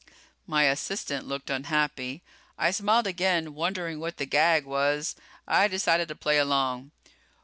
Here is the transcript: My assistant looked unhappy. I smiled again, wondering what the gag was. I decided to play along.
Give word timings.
My 0.47 0.63
assistant 0.63 1.27
looked 1.27 1.51
unhappy. 1.51 2.23
I 2.57 2.71
smiled 2.71 3.05
again, 3.05 3.53
wondering 3.53 3.99
what 3.99 4.17
the 4.17 4.25
gag 4.25 4.65
was. 4.65 5.15
I 5.47 5.67
decided 5.67 6.07
to 6.07 6.15
play 6.15 6.39
along. 6.39 6.89